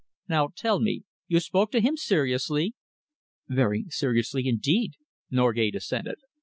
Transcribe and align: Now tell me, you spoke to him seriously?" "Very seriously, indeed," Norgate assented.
Now 0.27 0.49
tell 0.55 0.79
me, 0.79 1.03
you 1.27 1.39
spoke 1.39 1.69
to 1.73 1.79
him 1.79 1.95
seriously?" 1.95 2.73
"Very 3.47 3.85
seriously, 3.89 4.47
indeed," 4.47 4.93
Norgate 5.29 5.75
assented. 5.75 6.17